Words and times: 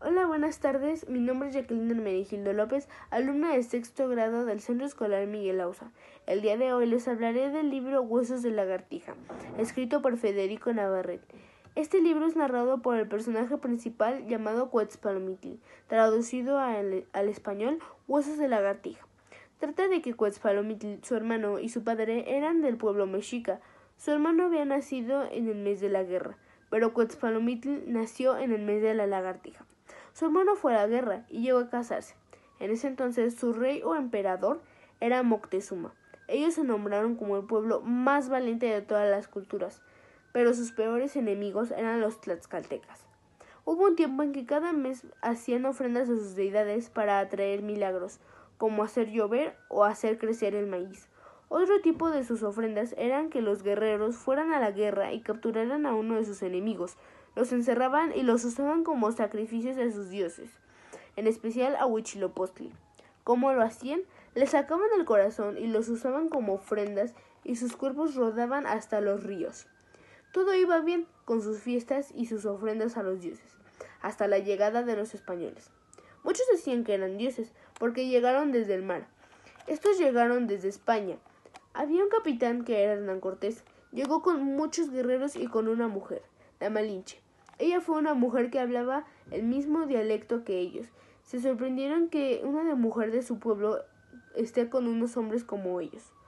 Hola, 0.00 0.26
buenas 0.26 0.60
tardes. 0.60 1.08
Mi 1.08 1.18
nombre 1.18 1.48
es 1.48 1.56
Jacqueline 1.56 1.90
Hermenegildo 1.90 2.52
López, 2.52 2.88
alumna 3.10 3.52
de 3.52 3.64
sexto 3.64 4.08
grado 4.08 4.44
del 4.44 4.60
Centro 4.60 4.86
Escolar 4.86 5.26
Miguel 5.26 5.60
Ausa. 5.60 5.90
El 6.24 6.40
día 6.40 6.56
de 6.56 6.72
hoy 6.72 6.86
les 6.86 7.08
hablaré 7.08 7.50
del 7.50 7.68
libro 7.68 8.02
Huesos 8.02 8.42
de 8.42 8.52
lagartija, 8.52 9.14
escrito 9.58 10.00
por 10.00 10.16
Federico 10.16 10.72
Navarrete. 10.72 11.34
Este 11.74 12.00
libro 12.00 12.28
es 12.28 12.36
narrado 12.36 12.80
por 12.80 12.96
el 12.96 13.08
personaje 13.08 13.58
principal 13.58 14.24
llamado 14.28 14.70
Quetzpalomitl, 14.70 15.58
traducido 15.88 16.60
al, 16.60 17.04
español 17.12 17.80
Huesos 18.06 18.38
de 18.38 18.46
lagartija. 18.46 19.04
Trata 19.58 19.88
de 19.88 20.00
que 20.00 20.14
Quetzpalomitl, 20.14 21.02
su 21.02 21.16
hermano 21.16 21.58
y 21.58 21.70
su 21.70 21.82
padre 21.82 22.36
eran 22.36 22.62
del 22.62 22.76
pueblo 22.76 23.08
mexica. 23.08 23.60
Su 23.96 24.12
hermano 24.12 24.44
había 24.44 24.64
nacido 24.64 25.28
en 25.28 25.48
el 25.48 25.56
mes 25.56 25.80
de 25.80 25.88
la 25.88 26.04
guerra, 26.04 26.38
pero 26.70 26.94
Quetzpalomitl 26.94 27.92
nació 27.92 28.38
en 28.38 28.52
el 28.52 28.62
mes 28.62 28.80
de 28.80 28.94
la 28.94 29.08
lagartija. 29.08 29.66
Su 30.18 30.24
hermano 30.24 30.56
fue 30.56 30.74
a 30.74 30.78
la 30.78 30.88
guerra 30.88 31.24
y 31.28 31.42
llegó 31.42 31.60
a 31.60 31.70
casarse. 31.70 32.16
En 32.58 32.72
ese 32.72 32.88
entonces 32.88 33.36
su 33.36 33.52
rey 33.52 33.82
o 33.84 33.94
emperador 33.94 34.60
era 34.98 35.22
Moctezuma. 35.22 35.94
Ellos 36.26 36.54
se 36.54 36.64
nombraron 36.64 37.14
como 37.14 37.36
el 37.36 37.44
pueblo 37.44 37.82
más 37.82 38.28
valiente 38.28 38.66
de 38.66 38.82
todas 38.82 39.08
las 39.08 39.28
culturas, 39.28 39.80
pero 40.32 40.54
sus 40.54 40.72
peores 40.72 41.14
enemigos 41.14 41.70
eran 41.70 42.00
los 42.00 42.20
tlaxcaltecas. 42.20 43.06
Hubo 43.64 43.84
un 43.84 43.94
tiempo 43.94 44.24
en 44.24 44.32
que 44.32 44.44
cada 44.44 44.72
mes 44.72 45.06
hacían 45.22 45.66
ofrendas 45.66 46.08
a 46.08 46.16
sus 46.16 46.34
deidades 46.34 46.90
para 46.90 47.20
atraer 47.20 47.62
milagros, 47.62 48.18
como 48.56 48.82
hacer 48.82 49.12
llover 49.12 49.54
o 49.68 49.84
hacer 49.84 50.18
crecer 50.18 50.56
el 50.56 50.66
maíz. 50.66 51.08
Otro 51.50 51.80
tipo 51.80 52.10
de 52.10 52.24
sus 52.24 52.42
ofrendas 52.42 52.94
eran 52.98 53.30
que 53.30 53.40
los 53.40 53.62
guerreros 53.62 54.16
fueran 54.16 54.52
a 54.52 54.60
la 54.60 54.70
guerra 54.70 55.12
y 55.12 55.20
capturaran 55.20 55.86
a 55.86 55.94
uno 55.94 56.16
de 56.16 56.24
sus 56.26 56.42
enemigos, 56.42 56.96
los 57.36 57.52
encerraban 57.52 58.12
y 58.14 58.22
los 58.22 58.44
usaban 58.44 58.84
como 58.84 59.10
sacrificios 59.12 59.78
a 59.78 59.90
sus 59.90 60.10
dioses, 60.10 60.50
en 61.16 61.26
especial 61.26 61.76
a 61.76 61.86
Huitzilopochtli. 61.86 62.72
¿Cómo 63.24 63.52
lo 63.52 63.62
hacían? 63.62 64.00
Les 64.34 64.50
sacaban 64.50 64.88
el 64.98 65.04
corazón 65.04 65.56
y 65.56 65.66
los 65.66 65.88
usaban 65.88 66.28
como 66.28 66.54
ofrendas 66.54 67.14
y 67.44 67.56
sus 67.56 67.76
cuerpos 67.76 68.14
rodaban 68.14 68.66
hasta 68.66 69.00
los 69.00 69.22
ríos. 69.22 69.66
Todo 70.32 70.54
iba 70.54 70.80
bien 70.80 71.06
con 71.24 71.40
sus 71.40 71.60
fiestas 71.60 72.12
y 72.14 72.26
sus 72.26 72.44
ofrendas 72.44 72.96
a 72.96 73.02
los 73.02 73.20
dioses, 73.20 73.56
hasta 74.02 74.28
la 74.28 74.38
llegada 74.38 74.82
de 74.82 74.96
los 74.96 75.14
españoles. 75.14 75.70
Muchos 76.24 76.46
decían 76.52 76.84
que 76.84 76.94
eran 76.94 77.16
dioses, 77.16 77.52
porque 77.78 78.08
llegaron 78.08 78.52
desde 78.52 78.74
el 78.74 78.82
mar. 78.82 79.06
Estos 79.66 79.98
llegaron 79.98 80.46
desde 80.46 80.68
España. 80.68 81.16
Había 81.78 82.02
un 82.02 82.08
capitán 82.08 82.64
que 82.64 82.82
era 82.82 82.94
Hernán 82.94 83.20
Cortés. 83.20 83.62
Llegó 83.92 84.20
con 84.20 84.42
muchos 84.42 84.90
guerreros 84.90 85.36
y 85.36 85.46
con 85.46 85.68
una 85.68 85.86
mujer, 85.86 86.22
la 86.58 86.70
Malinche. 86.70 87.20
Ella 87.60 87.80
fue 87.80 87.98
una 87.98 88.14
mujer 88.14 88.50
que 88.50 88.58
hablaba 88.58 89.04
el 89.30 89.44
mismo 89.44 89.86
dialecto 89.86 90.42
que 90.42 90.58
ellos. 90.58 90.88
Se 91.22 91.40
sorprendieron 91.40 92.08
que 92.08 92.40
una 92.42 92.74
mujer 92.74 93.12
de 93.12 93.22
su 93.22 93.38
pueblo 93.38 93.78
esté 94.34 94.68
con 94.68 94.88
unos 94.88 95.16
hombres 95.16 95.44
como 95.44 95.78
ellos. 95.78 96.10